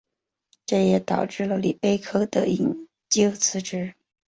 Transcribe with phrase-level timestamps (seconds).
[0.65, 3.93] 这也导致了里贝克的引咎辞职。